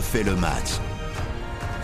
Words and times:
refait 0.00 0.22
le 0.22 0.34
match. 0.34 0.78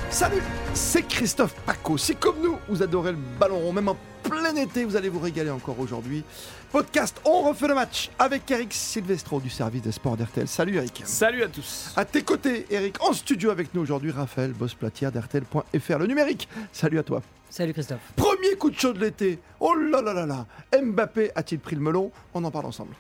Salut, 0.09 0.43
c'est 0.73 1.03
Christophe 1.03 1.55
Paco. 1.67 1.99
Si 1.99 2.17
comme 2.17 2.41
nous, 2.43 2.57
vous 2.67 2.83
adorez 2.83 3.13
le 3.13 3.19
ballon 3.39 3.59
rond, 3.59 3.75
même 3.75 3.89
en 3.89 3.97
plein 4.23 4.57
été, 4.57 4.87
vous 4.87 4.97
allez 4.97 5.11
vous 5.11 5.19
régaler 5.19 5.51
encore 5.51 5.79
aujourd'hui. 5.79 6.25
Podcast 6.73 7.21
On 7.27 7.43
refait 7.43 7.69
le 7.69 7.75
match 7.75 8.09
avec 8.19 8.51
Eric 8.51 8.73
Silvestro 8.73 9.39
du 9.39 9.51
service 9.51 9.83
des 9.83 9.93
sports 9.93 10.17
d'RTL. 10.17 10.49
Salut 10.49 10.77
Eric. 10.77 11.03
Salut 11.05 11.43
à 11.43 11.49
tous. 11.49 11.93
À 11.95 12.07
tes 12.07 12.23
côtés, 12.23 12.65
Eric, 12.71 13.03
en 13.03 13.13
studio 13.13 13.51
avec 13.51 13.75
nous 13.75 13.83
aujourd'hui, 13.83 14.13
Raphaël 14.13 14.55
Boss-Platière 14.55 15.13
d'RTL.fr. 15.13 15.99
Le 15.99 16.07
numérique. 16.07 16.49
Salut 16.73 16.99
à 16.99 17.03
toi. 17.03 17.21
Salut 17.51 17.75
Christophe. 17.75 18.01
Premier 18.17 18.57
coup 18.59 18.71
de 18.71 18.79
chaud 18.79 18.95
de 18.95 19.01
l'été. 19.01 19.41
Oh 19.61 19.75
là 19.75 20.01
là 20.01 20.15
là 20.15 20.25
là. 20.25 20.47
Mbappé 20.83 21.33
a-t-il 21.35 21.61
pris 21.61 21.77
le 21.77 21.83
melon? 21.83 22.11
On 22.33 22.43
en 22.45 22.51
parle 22.51 22.65
ensemble. 22.65 22.95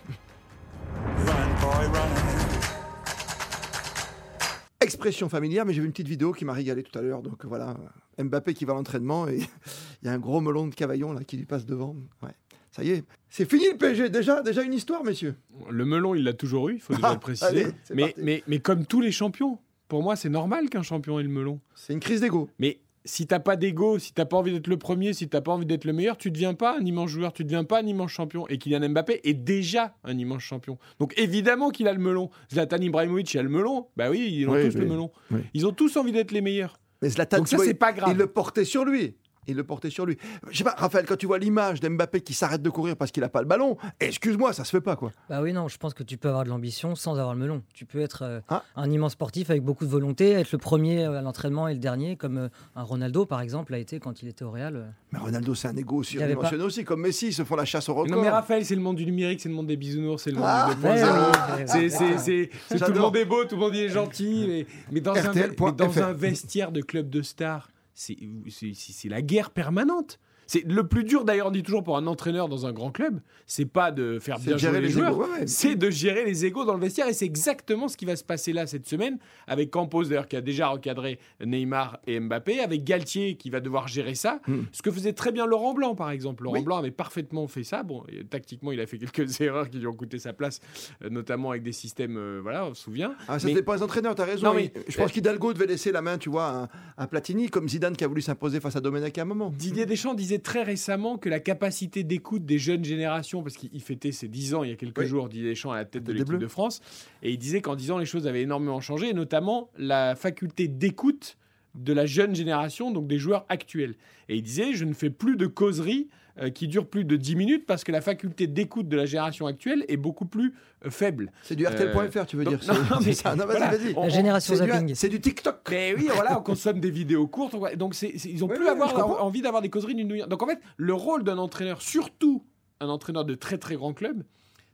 Expression 4.80 5.28
familière, 5.28 5.64
mais 5.64 5.72
j'ai 5.72 5.80
vu 5.80 5.86
une 5.86 5.92
petite 5.92 6.08
vidéo 6.08 6.32
qui 6.32 6.44
m'a 6.44 6.52
régalé 6.52 6.82
tout 6.82 6.96
à 6.98 7.02
l'heure. 7.02 7.22
Donc 7.22 7.44
voilà, 7.44 7.76
Mbappé 8.18 8.54
qui 8.54 8.64
va 8.64 8.72
à 8.72 8.76
l'entraînement 8.76 9.26
et 9.28 9.38
il 10.02 10.06
y 10.06 10.08
a 10.08 10.12
un 10.12 10.18
gros 10.18 10.40
melon 10.40 10.66
de 10.66 10.74
cavaillon 10.74 11.12
là 11.12 11.24
qui 11.24 11.36
lui 11.36 11.46
passe 11.46 11.64
devant. 11.64 11.96
Ouais. 12.22 12.30
Ça 12.72 12.84
y 12.84 12.90
est, 12.90 13.04
c'est 13.30 13.48
fini 13.48 13.64
le 13.70 13.78
PSG. 13.78 14.10
Déjà, 14.10 14.42
déjà 14.42 14.62
une 14.62 14.74
histoire, 14.74 15.02
messieurs. 15.02 15.34
Le 15.70 15.84
melon, 15.86 16.14
il 16.14 16.24
l'a 16.24 16.34
toujours 16.34 16.68
eu, 16.68 16.74
il 16.74 16.80
faut 16.80 16.94
déjà 16.94 17.14
le 17.14 17.18
préciser. 17.20 17.46
Allez, 17.46 17.66
mais, 17.94 18.14
mais, 18.18 18.42
mais 18.46 18.58
comme 18.58 18.84
tous 18.84 19.00
les 19.00 19.12
champions, 19.12 19.58
pour 19.88 20.02
moi, 20.02 20.14
c'est 20.14 20.28
normal 20.28 20.68
qu'un 20.68 20.82
champion 20.82 21.18
ait 21.18 21.22
le 21.22 21.30
melon. 21.30 21.58
C'est 21.74 21.94
une 21.94 22.00
crise 22.00 22.20
d'ego. 22.20 22.50
Mais 22.58 22.80
si 23.06 23.26
t'as 23.26 23.38
pas 23.40 23.56
d'ego, 23.56 23.98
si 23.98 24.12
t'as 24.12 24.24
pas 24.26 24.36
envie 24.36 24.52
d'être 24.52 24.66
le 24.66 24.76
premier, 24.76 25.12
si 25.14 25.28
t'as 25.28 25.40
pas 25.40 25.52
envie 25.52 25.64
d'être 25.64 25.84
le 25.84 25.92
meilleur, 25.92 26.16
tu 26.18 26.30
deviens 26.30 26.54
pas 26.54 26.76
un 26.78 26.84
immense 26.84 27.08
joueur, 27.10 27.32
tu 27.32 27.44
deviens 27.44 27.64
pas 27.64 27.80
un 27.80 27.86
immense 27.86 28.10
champion. 28.10 28.46
Et 28.48 28.58
Kylian 28.58 28.88
Mbappé 28.90 29.20
est 29.24 29.34
déjà 29.34 29.94
un 30.04 30.18
immense 30.18 30.42
champion. 30.42 30.76
Donc 31.00 31.14
évidemment 31.16 31.70
qu'il 31.70 31.88
a 31.88 31.92
le 31.92 31.98
melon. 32.00 32.30
Zlatan 32.52 32.78
Ibrahimovic 32.78 33.32
il 33.32 33.38
a 33.38 33.42
le 33.42 33.48
melon. 33.48 33.86
Bah 33.96 34.10
oui, 34.10 34.28
ils 34.30 34.46
ont 34.48 34.52
Oui, 34.52 34.68
tous 34.68 34.74
oui, 34.74 34.80
le 34.82 34.86
melon. 34.86 35.10
oui. 35.30 35.40
Ils 35.54 35.66
ont 35.66 35.72
tous 35.72 35.96
envie 35.96 36.12
d'être 36.12 36.32
les 36.32 36.40
meilleurs. 36.42 36.78
Mais 37.02 37.08
Zlatan, 37.10 37.38
Donc 37.38 37.48
ça, 37.48 37.58
c'est 37.58 37.74
pas 37.74 37.92
grave. 37.92 38.10
Il 38.12 38.18
le 38.18 38.26
portait 38.26 38.64
sur 38.64 38.84
lui. 38.84 39.14
Il 39.48 39.56
le 39.56 39.64
portait 39.64 39.90
sur 39.90 40.06
lui. 40.06 40.16
Je 40.50 40.58
sais 40.58 40.64
pas, 40.64 40.74
Raphaël, 40.76 41.06
quand 41.06 41.16
tu 41.16 41.26
vois 41.26 41.38
l'image 41.38 41.80
d'Mbappé 41.80 42.20
qui 42.20 42.34
s'arrête 42.34 42.62
de 42.62 42.70
courir 42.70 42.96
parce 42.96 43.10
qu'il 43.10 43.22
a 43.24 43.28
pas 43.28 43.40
le 43.40 43.46
ballon, 43.46 43.76
excuse-moi, 44.00 44.52
ça 44.52 44.64
se 44.64 44.70
fait 44.70 44.80
pas 44.80 44.96
quoi. 44.96 45.12
Bah 45.28 45.40
oui, 45.42 45.52
non, 45.52 45.68
je 45.68 45.76
pense 45.78 45.94
que 45.94 46.02
tu 46.02 46.16
peux 46.16 46.28
avoir 46.28 46.44
de 46.44 46.48
l'ambition 46.48 46.94
sans 46.94 47.12
avoir 47.18 47.34
le 47.34 47.40
melon. 47.40 47.62
Tu 47.74 47.84
peux 47.84 48.00
être 48.00 48.22
euh, 48.22 48.40
Ah. 48.48 48.62
un 48.76 48.90
immense 48.90 49.12
sportif 49.12 49.50
avec 49.50 49.62
beaucoup 49.62 49.84
de 49.84 49.90
volonté, 49.90 50.30
être 50.32 50.52
le 50.52 50.58
premier 50.58 51.04
à 51.04 51.22
l'entraînement 51.22 51.68
et 51.68 51.74
le 51.74 51.78
dernier, 51.80 52.16
comme 52.16 52.38
euh, 52.38 52.48
un 52.74 52.82
Ronaldo 52.82 53.26
par 53.26 53.40
exemple 53.40 53.72
l'a 53.72 53.78
été 53.78 54.00
quand 54.00 54.22
il 54.22 54.28
était 54.28 54.44
au 54.44 54.50
Real. 54.50 54.76
euh. 54.76 54.84
Mais 55.12 55.18
Ronaldo, 55.18 55.54
c'est 55.54 55.68
un 55.68 55.76
égo 55.76 56.02
surdimensionné 56.02 56.64
aussi, 56.64 56.84
comme 56.84 57.00
Messi, 57.02 57.28
ils 57.28 57.32
se 57.32 57.44
font 57.44 57.56
la 57.56 57.64
chasse 57.64 57.88
au 57.88 57.94
record. 57.94 58.16
Non 58.16 58.22
mais 58.22 58.28
Raphaël, 58.30 58.64
c'est 58.64 58.74
le 58.74 58.80
monde 58.80 58.96
du 58.96 59.06
numérique, 59.06 59.40
c'est 59.40 59.48
le 59.48 59.54
monde 59.54 59.66
des 59.68 59.76
bisounours, 59.76 60.22
c'est 60.22 60.30
le 60.30 60.36
monde 60.36 60.46
Ah, 60.48 60.70
du 60.74 60.84
ouais, 60.86 61.02
2.0. 61.02 61.06
ouais, 61.06 61.80
ouais, 61.80 62.18
C'est, 62.18 62.78
tout 62.78 62.92
le 62.92 62.98
monde 63.00 63.16
est 63.16 63.24
beau, 63.24 63.44
tout 63.44 63.54
le 63.56 63.60
monde 63.60 63.74
est 63.74 63.88
gentil, 63.88 64.44
mais, 64.48 64.66
mais 64.92 65.00
dans, 65.00 65.14
un, 65.14 65.32
mais 65.32 65.72
dans 65.72 65.98
un 66.02 66.12
vestiaire 66.12 66.72
de 66.72 66.80
club 66.80 67.08
de 67.10 67.22
stars, 67.22 67.68
c'est, 67.96 69.08
la 69.08 69.22
guerre 69.22 69.50
permanente. 69.50 70.20
C'est 70.46 70.64
le 70.64 70.86
plus 70.86 71.04
dur 71.04 71.24
d'ailleurs, 71.24 71.48
on 71.48 71.50
dit 71.50 71.62
toujours 71.62 71.82
pour 71.82 71.96
un 71.96 72.06
entraîneur 72.06 72.48
dans 72.48 72.66
un 72.66 72.72
grand 72.72 72.90
club, 72.92 73.20
c'est 73.46 73.64
pas 73.64 73.90
de 73.90 74.18
faire 74.20 74.38
bien 74.38 74.52
de 74.54 74.58
gérer 74.58 74.72
jouer 74.74 74.80
les, 74.80 74.86
les 74.86 74.92
joueurs, 74.92 75.10
égos, 75.12 75.22
ouais, 75.24 75.40
ouais. 75.40 75.46
c'est 75.46 75.74
de 75.76 75.90
gérer 75.90 76.24
les 76.24 76.44
égos 76.44 76.64
dans 76.64 76.74
le 76.74 76.80
vestiaire 76.80 77.08
et 77.08 77.12
c'est 77.12 77.24
exactement 77.24 77.88
ce 77.88 77.96
qui 77.96 78.04
va 78.04 78.14
se 78.16 78.24
passer 78.24 78.52
là 78.52 78.66
cette 78.66 78.86
semaine 78.86 79.18
avec 79.46 79.70
Campos 79.70 80.04
d'ailleurs 80.04 80.28
qui 80.28 80.36
a 80.36 80.40
déjà 80.40 80.68
recadré 80.68 81.18
Neymar 81.44 81.98
et 82.06 82.20
Mbappé, 82.20 82.60
avec 82.60 82.84
Galtier 82.84 83.36
qui 83.36 83.50
va 83.50 83.60
devoir 83.60 83.88
gérer 83.88 84.14
ça. 84.14 84.40
Hmm. 84.46 84.62
Ce 84.72 84.82
que 84.82 84.90
faisait 84.90 85.12
très 85.12 85.32
bien 85.32 85.46
Laurent 85.46 85.74
Blanc 85.74 85.94
par 85.94 86.10
exemple. 86.10 86.44
Laurent 86.44 86.56
Oui. 86.58 86.62
Blanc 86.64 86.76
avait 86.78 86.90
parfaitement 86.90 87.46
fait 87.48 87.64
ça. 87.64 87.82
Bon, 87.82 88.04
et 88.08 88.24
tactiquement 88.24 88.72
il 88.72 88.80
a 88.80 88.86
fait 88.86 88.98
quelques 89.12 89.40
erreurs 89.40 89.68
qui 89.68 89.78
lui 89.78 89.86
ont 89.86 89.92
coûté 89.94 90.18
sa 90.18 90.32
place, 90.32 90.60
euh, 91.04 91.10
notamment 91.10 91.50
avec 91.50 91.62
des 91.62 91.72
systèmes, 91.72 92.16
euh, 92.16 92.40
voilà, 92.42 92.66
on 92.66 92.74
se 92.74 92.82
souvient. 92.84 93.14
Ah, 93.28 93.38
ça 93.38 93.48
Mais- 93.48 93.62
pas 93.62 93.76
les 93.76 93.82
entraîneurs, 93.82 94.14
t'as 94.14 94.24
raison. 94.24 94.46
Non, 94.48 94.54
mais- 94.54 94.72
Il- 94.76 94.92
je 94.92 94.96
pense 94.96 95.10
qu'Hidalgo 95.10 95.52
devait 95.52 95.66
laisser 95.66 95.90
la 95.92 96.02
main, 96.02 96.18
tu 96.18 96.30
vois, 96.30 96.46
à, 96.46 97.02
à 97.02 97.06
Platini, 97.06 97.48
comme 97.48 97.68
Zidane 97.68 97.96
qui 97.96 98.04
a 98.04 98.08
voulu 98.08 98.22
s'imposer 98.22 98.60
face 98.60 98.76
à 98.76 98.80
Domenech 98.80 99.16
à 99.18 99.22
un 99.22 99.24
moment. 99.24 99.50
Didier 99.56 99.86
Deschamps 99.86 100.14
disait 100.14 100.35
très 100.38 100.62
récemment 100.62 101.18
que 101.18 101.28
la 101.28 101.40
capacité 101.40 102.04
d'écoute 102.04 102.44
des 102.44 102.58
jeunes 102.58 102.84
générations, 102.84 103.42
parce 103.42 103.56
qu'il 103.56 103.70
il 103.72 103.82
fêtait 103.82 104.12
ses 104.12 104.28
10 104.28 104.54
ans 104.54 104.62
il 104.64 104.70
y 104.70 104.72
a 104.72 104.76
quelques 104.76 104.98
Oui. 104.98 105.06
jours, 105.06 105.28
Didier 105.28 105.50
Deschamps 105.50 105.72
à 105.72 105.76
la 105.76 105.84
tête 105.84 106.04
de 106.04 106.12
l'équipe 106.12 106.38
de 106.38 106.46
France, 106.48 106.80
et 107.22 107.30
il 107.32 107.38
disait 107.38 107.60
qu'en 107.60 107.76
10 107.76 107.90
ans 107.92 107.98
les 107.98 108.06
choses 108.06 108.26
avaient 108.26 108.42
énormément 108.42 108.80
changé, 108.80 109.08
et 109.10 109.14
notamment 109.14 109.70
la 109.76 110.14
faculté 110.14 110.68
d'écoute 110.68 111.36
de 111.74 111.92
la 111.92 112.06
jeune 112.06 112.34
génération, 112.34 112.90
donc 112.90 113.06
des 113.06 113.18
joueurs 113.18 113.44
actuels. 113.48 113.94
Et 114.28 114.36
il 114.36 114.42
disait, 114.42 114.72
je 114.72 114.84
ne 114.84 114.94
fais 114.94 115.10
plus 115.10 115.36
de 115.36 115.46
causeries 115.46 116.08
euh, 116.40 116.50
qui 116.50 116.68
durent 116.68 116.86
plus 116.88 117.04
de 117.04 117.16
10 117.16 117.36
minutes 117.36 117.66
parce 117.66 117.82
que 117.84 117.92
la 117.92 118.00
faculté 118.00 118.46
d'écoute 118.46 118.88
de 118.88 118.96
la 118.96 119.06
génération 119.06 119.46
actuelle 119.46 119.84
est 119.88 119.96
beaucoup 119.96 120.26
plus 120.26 120.54
euh, 120.84 120.90
faible. 120.90 121.32
C'est 121.42 121.56
du 121.56 121.66
RTL.fr, 121.66 122.26
tu 122.26 122.36
veux 122.36 122.44
dire. 122.44 122.60
non, 122.68 122.98
mais 123.04 123.12
ça. 123.14 123.34
Non, 123.34 123.46
vas-y, 123.46 123.56
voilà. 123.58 123.70
vas-y. 123.76 123.94
On- 123.96 124.02
La 124.02 124.08
génération 124.10 124.54
zapping. 124.54 124.94
C'est 124.94 125.08
du 125.08 125.20
TikTok. 125.20 125.60
Mais 125.70 125.94
oui, 125.96 126.08
voilà, 126.14 126.38
on 126.38 126.42
consomme 126.42 126.80
des 126.80 126.90
vidéos 126.90 127.26
courtes. 127.26 127.54
on- 127.54 127.76
Donc, 127.76 127.94
c'est, 127.94 128.18
c'est- 128.18 128.28
ils 128.30 128.44
ont 128.44 128.48
Oui, 128.48 128.56
plus 128.56 128.64
oui, 128.64 128.70
avoir 128.70 129.24
envie 129.24 129.40
d'avoir 129.42 129.62
des 129.62 129.70
causeries 129.70 129.94
d'une 129.94 130.08
demi-heure. 130.08 130.28
Donc, 130.28 130.42
en 130.42 130.46
fait, 130.46 130.58
le 130.76 130.92
rôle 130.94 131.24
d'un 131.24 131.38
entraîneur, 131.38 131.80
surtout 131.82 132.44
un 132.80 132.88
entraîneur 132.88 133.24
de 133.24 133.34
très 133.34 133.56
très 133.58 133.76
grand 133.76 133.94
club, 133.94 134.22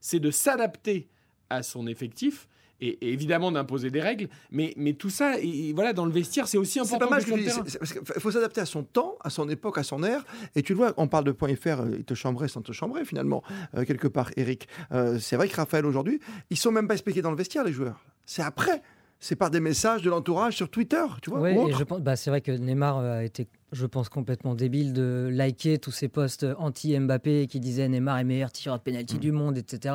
c'est 0.00 0.18
de 0.20 0.30
s'adapter 0.32 1.08
à 1.50 1.62
son 1.62 1.86
effectif. 1.86 2.48
Et, 2.84 2.98
et 3.00 3.12
évidemment 3.12 3.52
d'imposer 3.52 3.90
des 3.90 4.00
règles, 4.00 4.28
mais, 4.50 4.74
mais 4.76 4.94
tout 4.94 5.08
ça, 5.08 5.38
et, 5.40 5.68
et 5.68 5.72
voilà, 5.72 5.92
dans 5.92 6.04
le 6.04 6.10
vestiaire, 6.10 6.48
c'est 6.48 6.58
aussi 6.58 6.72
C'est 6.72 6.80
important. 6.80 7.06
pas 7.06 7.10
mal 7.14 7.24
que 7.24 7.30
le 7.30 7.36
dis. 7.42 7.48
c'est- 7.48 7.68
c'est- 7.70 7.78
parce 7.78 7.92
qu'il 7.92 8.02
faut 8.20 8.30
s'adapter 8.32 8.60
à 8.60 8.66
son 8.66 8.82
temps, 8.82 9.14
à 9.22 9.30
son 9.30 9.48
époque, 9.48 9.78
à 9.78 9.84
son 9.84 10.02
ère. 10.02 10.24
Et 10.56 10.62
tu 10.62 10.72
le 10.72 10.78
vois, 10.78 10.92
on 10.96 11.06
parle 11.06 11.24
de 11.24 11.30
point 11.32 11.54
.fr, 11.54 11.80
euh, 11.82 11.94
il 11.98 12.04
te 12.04 12.14
chambrait 12.14 12.48
sans 12.48 12.60
te 12.60 12.72
chambrer 12.72 13.04
finalement, 13.04 13.44
euh, 13.76 13.84
quelque 13.84 14.08
part, 14.08 14.30
Eric. 14.36 14.66
Euh, 14.90 15.18
c'est 15.20 15.36
vrai 15.36 15.48
que 15.48 15.54
Raphaël, 15.54 15.86
aujourd'hui, 15.86 16.18
ils 16.50 16.56
sont 16.58 16.72
même 16.72 16.88
pas 16.88 16.94
expliqués 16.94 17.22
dans 17.22 17.30
le 17.30 17.36
vestiaire, 17.36 17.62
les 17.62 17.72
joueurs. 17.72 18.04
C'est 18.26 18.42
après. 18.42 18.82
C'est 19.24 19.36
par 19.36 19.50
des 19.50 19.60
messages 19.60 20.02
de 20.02 20.10
l'entourage 20.10 20.56
sur 20.56 20.68
Twitter, 20.68 21.04
tu 21.22 21.30
vois. 21.30 21.38
Ouais, 21.40 21.56
ou 21.56 21.68
et 21.68 21.72
je 21.74 21.84
pense, 21.84 22.00
bah, 22.00 22.16
c'est 22.16 22.30
vrai 22.30 22.40
que 22.40 22.50
Neymar 22.50 22.98
a 22.98 23.22
été, 23.22 23.46
je 23.70 23.86
pense, 23.86 24.08
complètement 24.08 24.56
débile 24.56 24.92
de 24.92 25.28
liker 25.32 25.78
tous 25.78 25.92
ces 25.92 26.08
posts 26.08 26.44
anti-Mbappé 26.58 27.46
qui 27.46 27.60
disaient 27.60 27.88
Neymar 27.88 28.18
est 28.18 28.24
meilleur 28.24 28.50
tireur 28.50 28.78
de 28.78 28.80
Mm. 28.80 28.84
pénalty 28.84 29.18
du 29.20 29.30
monde, 29.30 29.56
etc. 29.56 29.94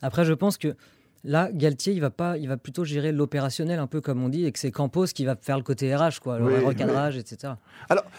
Après, 0.00 0.24
je 0.24 0.32
pense 0.32 0.56
que 0.56 0.74
là, 1.26 1.50
Galtier, 1.52 1.92
il 1.92 2.00
va 2.00 2.10
pas, 2.10 2.38
il 2.38 2.48
va 2.48 2.56
plutôt 2.56 2.84
gérer 2.84 3.12
l'opérationnel 3.12 3.78
un 3.78 3.86
peu 3.86 4.00
comme 4.00 4.22
on 4.22 4.28
dit, 4.30 4.46
et 4.46 4.52
que 4.52 4.58
c'est 4.58 4.70
Campos 4.70 5.06
qui 5.06 5.24
va 5.26 5.36
faire 5.36 5.56
le 5.58 5.62
côté 5.62 5.94
RH, 5.94 6.20
quoi, 6.22 6.38
le 6.38 6.44
Oui, 6.46 6.64
recadrage, 6.64 7.16
etc. 7.18 7.54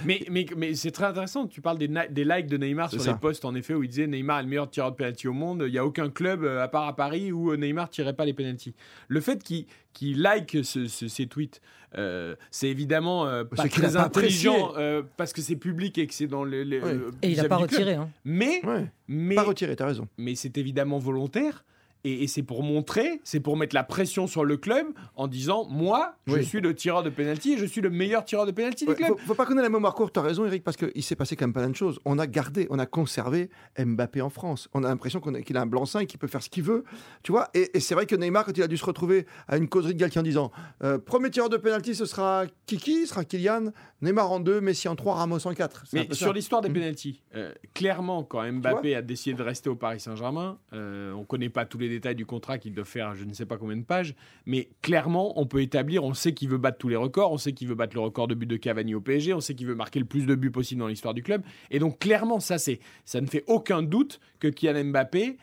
Mais, 0.06 0.23
mais, 0.29 0.45
mais 0.56 0.75
c'est 0.75 0.91
très 0.91 1.06
intéressant. 1.06 1.47
Tu 1.47 1.62
parles 1.62 1.78
des, 1.79 1.88
des 1.88 2.23
likes 2.25 2.47
de 2.47 2.57
Neymar 2.57 2.90
C'est 2.91 2.97
sur 2.97 3.06
ça. 3.06 3.12
les 3.13 3.17
posts, 3.17 3.46
en 3.46 3.56
effet, 3.56 3.73
où 3.73 3.84
il 3.84 3.90
disait 3.90 4.07
Neymar 4.07 4.40
est 4.40 4.44
le 4.44 4.50
meilleur 4.50 4.69
tireur 4.69 4.91
de 4.91 4.97
penalty 4.97 5.28
au 5.28 5.34
monde. 5.34 5.63
Il 5.66 5.72
n'y 5.72 5.78
a 5.79 5.85
aucun 5.85 6.09
club, 6.09 6.44
euh, 6.44 6.62
à 6.63 6.67
part 6.67 6.85
à 6.88 6.96
Paris, 6.96 7.31
où 7.31 7.51
euh, 7.51 7.57
Neymar 7.57 7.90
tirait 7.90 8.13
pas 8.13 8.25
les 8.25 8.34
penalties. 8.34 8.75
Le 9.07 9.22
fait 9.22 9.41
qu'il 9.44 10.22
like 10.22 10.57
ce- 10.63 10.88
ce- 10.88 11.07
ces 11.07 11.28
tweets, 11.28 11.62
euh, 11.97 12.35
c'est 12.51 12.67
évidemment 12.67 13.25
euh, 13.28 13.46
pas 13.46 13.67
très 13.67 13.94
pas 13.94 14.03
intelligent 14.03 14.73
euh, 14.78 15.01
parce 15.16 15.31
que 15.31 15.41
c'est 15.41 15.56
public 15.56 15.97
et 15.97 16.06
que 16.06 16.13
c'est 16.13 16.28
dans 16.28 16.44
les. 16.44 16.66
les, 16.66 16.79
Oui. 16.81 16.90
euh, 16.91 17.12
Et 17.22 17.31
il 17.31 17.38
n'a 17.38 17.47
pas 17.47 17.56
retiré. 17.56 17.94
hein. 17.94 18.09
Mais, 18.25 18.59
Ouais, 18.66 18.85
mais, 19.07 19.35
Pas 19.35 19.44
retiré, 19.44 19.75
t'as 19.75 19.85
raison. 19.85 20.07
mais 20.17 20.35
c'est 20.35 20.57
évidemment 20.57 21.00
volontaire. 21.00 21.63
Et, 22.03 22.24
et 22.24 22.28
c'est 22.28 22.44
pour 22.44 22.63
montrer, 22.63 23.19
c'est 23.24 23.40
pour 23.40 23.58
mettre 23.58 23.75
la 23.75 23.84
pression 23.84 24.28
sur 24.28 24.46
le 24.46 24.58
club 24.58 24.88
en 25.16 25.28
disant 25.28 25.66
Moi, 25.69 26.16
je 26.28 26.40
suis 26.41 26.62
le 26.62 26.74
tireur 26.75 27.03
de 27.03 27.09
penalty 27.09 27.53
et 27.53 27.58
je 27.58 27.66
suis 27.66 27.81
le 27.81 27.90
meilleur 27.90 28.24
tireur 28.25 28.46
de 28.46 28.52
penalty 28.52 28.85
Ouais, 28.85 28.94
du 28.96 29.03
club. 29.03 29.18
faut, 29.18 29.28
faut 29.28 29.35
pas 29.35 29.46
connaître 29.46 29.63
la 29.63 29.69
mémoire 29.69 29.94
courte, 29.96 30.13
t'as 30.13 30.22
raison 30.22 30.46
Eric, 30.46 30.63
parce 30.63 30.78
qu'il 30.78 31.03
s'est 31.03 31.16
passé 31.16 31.35
quand 31.35 31.46
même 31.46 31.53
plein 31.53 31.69
de 31.69 31.75
choses. 31.75 32.00
On 32.06 32.19
a 32.19 32.28
gardé, 32.28 32.68
on 32.69 32.80
a 32.80 32.85
conservé 32.85 33.50
Mbappé 33.78 34.22
en 34.22 34.30
France. 34.30 34.69
On 34.74 34.84
a 34.84 34.88
l'impression 34.90 35.19
qu'il 35.19 35.58
a 35.58 35.62
un 35.62 35.66
blanc-seing, 35.66 36.06
qu'il 36.06 36.19
peut 36.19 36.28
faire 36.28 36.41
ce 36.44 36.50
qu'il 36.50 36.63
veut, 36.63 36.84
tu 37.24 37.31
vois. 37.31 37.50
Et, 37.53 37.75
et 37.75 37.80
c'est 37.80 37.96
vrai 37.96 38.06
que 38.06 38.16
Neymar, 38.16 38.46
quand 38.46 38.56
il 38.58 38.64
a 38.64 38.68
dû 38.68 38.78
se 38.78 38.85
retrouver 38.85 39.25
à 39.47 39.58
une 39.58 39.68
causerie 39.68 39.94
de 39.96 40.19
en 40.19 40.24
disant 40.24 40.52
euh, 40.84 40.97
premier 40.97 41.29
tireur 41.29 41.50
de 41.50 41.58
pénalty, 41.58 41.94
ce 41.96 42.06
sera 42.06 42.46
Kiki, 42.66 43.02
ce 43.02 43.08
sera 43.08 43.25
Kylian, 43.25 43.72
Neymar 44.02 44.31
en 44.31 44.40
2, 44.40 44.62
Messi 44.62 44.88
en 44.88 44.96
3, 44.96 45.16
Ramos 45.16 45.46
en 45.46 45.53
4. 45.53 45.84
C'est 45.88 46.00
un 46.00 46.06
Mais 46.08 46.14
sur 46.16 46.31
l'histoire 46.34 46.62
des 46.62 46.69
Mm. 46.69 46.74
pénalties, 46.74 47.24
euh, 47.35 47.53
clairement, 47.74 48.24
quand 48.24 48.50
Mbappé 48.52 48.96
a 48.96 49.02
décidé 49.02 49.35
de 49.35 49.44
rester 49.44 49.69
au 49.69 49.75
Paris 49.75 50.00
Saint-Germain, 50.00 50.59
euh, 50.74 51.12
on 51.14 51.22
ne 51.22 51.26
connaît 51.26 51.50
pas 51.50 51.66
tous 51.66 51.78
les 51.78 51.90
détails 51.97 52.16
du 52.16 52.26
contrat 52.26 52.58
qu'il 52.58 52.73
doit 52.73 52.85
faire, 52.85 53.16
je 53.16 53.26
ne 53.26 53.34
sais 53.34 53.46
pas 53.46 53.58
combien 53.58 53.78
de 53.78 53.84
pages, 53.84 54.16
mais 54.46 54.70
clairement, 54.82 55.40
on 55.40 55.46
peut 55.46 55.61
établir, 55.61 56.03
on 56.03 56.14
sait 56.14 56.34
qu'il 56.34 56.49
veut 56.49 56.58
battre 56.58 56.78
tous 56.78 56.90
les 56.90 56.96
records, 56.96 57.32
on 57.32 57.38
sait 57.38 57.53
qu'il 57.53 57.67
veut 57.67 57.76
battre 57.76 57.96
le 57.96 58.02
record 58.02 58.28
de 58.28 58.35
buts 58.35 58.46
de 58.46 58.58
Cavani 58.58 58.96
au 58.96 59.02
PSG, 59.02 59.34
on 59.34 59.41
sait 59.41 59.55
qu'il 59.55 59.67
veut 59.67 59.76
marquer 59.76 59.99
le 59.99 60.05
plus 60.05 60.26
de 60.26 60.35
buts 60.35 60.52
possible 60.52 60.79
dans 60.79 60.88
l'histoire 60.88 61.14
du 61.14 61.23
club. 61.23 61.44
Et 61.72 61.79
donc, 61.79 61.99
clairement, 61.99 62.40
ça, 62.40 62.58
c'est, 62.58 62.79
ça 63.05 63.22
ne 63.22 63.28
fait 63.28 63.44
aucun 63.47 63.84
doute 63.84 64.20
que 64.40 64.47
Kylian 64.47 64.85
Mbappé 64.85 65.38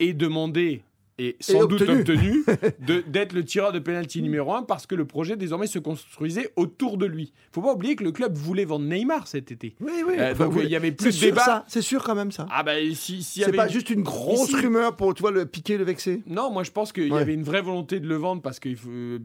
ait 0.00 0.14
demandé 0.14 0.82
et 1.22 1.36
sans 1.40 1.66
doute 1.66 1.82
obtenu. 1.82 2.44
d'être 3.06 3.32
le 3.32 3.44
tireur 3.44 3.72
de 3.72 3.78
pénalty 3.78 4.22
numéro 4.22 4.54
un 4.54 4.62
parce 4.62 4.86
que 4.86 4.94
le 4.94 5.04
projet 5.04 5.36
désormais 5.36 5.66
se 5.66 5.78
construisait 5.78 6.50
autour 6.56 6.96
de 6.96 7.06
lui. 7.06 7.32
Faut 7.52 7.60
pas 7.62 7.72
oublier 7.74 7.94
que 7.96 8.04
le 8.04 8.12
club 8.12 8.34
voulait 8.36 8.64
vendre 8.64 8.86
Neymar 8.86 9.26
cet 9.26 9.52
été. 9.52 9.74
Oui, 9.80 9.92
oui. 10.06 10.14
Euh, 10.18 10.34
donc, 10.34 10.54
il 10.62 10.68
y 10.70 10.76
avait 10.76 10.92
plus 10.92 11.14
de 11.16 11.26
débat. 11.26 11.64
C'est 11.68 11.82
sûr 11.82 12.02
quand 12.02 12.14
même 12.14 12.32
ça. 12.32 12.46
Ah 12.50 12.62
bah 12.62 12.72
si, 12.94 13.22
s'il 13.22 13.42
y 13.42 13.44
c'est 13.44 13.52
pas 13.52 13.66
une- 13.66 13.72
juste 13.72 13.90
une 13.90 14.02
grosse 14.02 14.54
rumeur 14.54 14.96
pour, 14.96 15.14
tu 15.14 15.20
vois, 15.20 15.30
le 15.30 15.46
piquer, 15.46 15.76
le 15.78 15.84
vexer. 15.84 16.22
Non, 16.26 16.50
moi 16.50 16.62
je 16.62 16.70
pense 16.70 16.92
qu'il 16.92 17.08
y 17.08 17.12
avait 17.14 17.34
une 17.34 17.42
vraie 17.44 17.62
volonté 17.62 18.00
de 18.00 18.08
le 18.08 18.16
vendre 18.16 18.40
parce 18.42 18.58
qu'il 18.60 18.76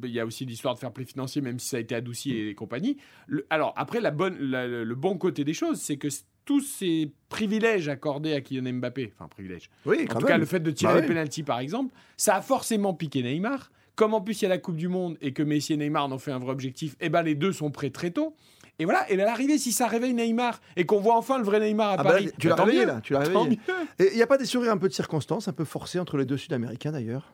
y 0.05 0.19
a 0.19 0.25
aussi 0.25 0.45
l'histoire 0.45 0.75
de 0.75 0.79
faire 0.79 0.91
play 0.91 1.05
financier, 1.05 1.41
même 1.41 1.59
si 1.59 1.69
ça 1.69 1.77
a 1.77 1.79
été 1.79 1.95
adouci 1.95 2.35
et 2.37 2.55
compagnie. 2.55 2.97
Le- 3.27 3.45
alors 3.49 3.73
après, 3.77 4.01
la 4.01 4.11
bonne, 4.11 4.37
la- 4.39 4.67
le 4.67 4.95
bon 4.95 5.17
côté 5.17 5.43
des 5.43 5.53
choses, 5.53 5.79
c'est 5.79 5.97
que 5.97 6.07
tous 6.45 6.61
ces 6.61 7.11
privilèges 7.29 7.89
accordés 7.89 8.33
à 8.33 8.41
Kylian 8.41 8.73
Mbappé, 8.73 9.13
enfin 9.17 9.27
privilèges, 9.27 9.69
Oui, 9.85 10.03
en 10.03 10.13
tout 10.13 10.17
même. 10.19 10.25
cas 10.27 10.37
le 10.37 10.45
fait 10.45 10.59
de 10.59 10.71
tirer 10.71 10.93
Bah 10.93 10.99
les 10.99 11.05
oui. 11.05 11.07
pénalties 11.09 11.43
par 11.43 11.59
exemple, 11.59 11.93
ça 12.17 12.35
a 12.35 12.41
forcément 12.41 12.93
piqué 12.93 13.23
Neymar 13.23 13.71
Comme 13.95 14.13
en 14.13 14.21
plus 14.21 14.41
il 14.41 14.43
y 14.43 14.45
a 14.45 14.49
la 14.49 14.57
Coupe 14.57 14.75
du 14.77 14.87
Monde 14.87 15.17
et 15.21 15.33
que 15.33 15.41
Messi 15.43 15.73
et 15.73 15.77
Neymar 15.77 16.05
en 16.05 16.11
ont 16.11 16.17
fait 16.19 16.31
un 16.31 16.39
vrai 16.39 16.51
objectif, 16.51 16.95
eh 16.99 17.09
ben 17.09 17.23
les 17.23 17.35
deux 17.35 17.51
sont 17.51 17.71
prêts 17.71 17.89
très 17.89 18.11
tôt. 18.11 18.35
Et 18.77 18.83
voilà, 18.83 19.09
et 19.09 19.13
à 19.19 19.25
l'arrivée, 19.25 19.57
si 19.57 19.71
ça 19.71 19.87
réveille 19.87 20.13
Neymar 20.13 20.59
et 20.75 20.85
qu'on 20.85 20.99
voit 20.99 21.15
enfin 21.15 21.37
le 21.37 21.45
vrai 21.45 21.59
Neymar 21.61 21.91
à 21.91 21.95
Ah 21.99 22.03
bah, 22.03 22.09
Paris, 22.11 22.29
tu 22.37 22.49
bah, 22.49 22.55
l'as 22.57 22.63
réveillé 22.63 22.81
mieux. 22.81 22.87
là, 22.87 22.99
tu 23.01 23.13
l'as 23.13 23.19
réveillé. 23.19 23.59
Et 23.99 24.09
il 24.11 24.15
n'y 24.17 24.21
a 24.21 24.27
pas 24.27 24.37
des 24.37 24.45
sourires 24.45 24.73
un 24.73 24.77
peu 24.77 24.89
de 24.89 24.93
circonstance, 24.93 25.47
un 25.47 25.53
peu 25.53 25.63
forcés 25.65 25.97
entre 25.99 26.17
les 26.17 26.25
deux 26.25 26.35
Sud-Américains 26.37 26.91
d'ailleurs? 26.91 27.31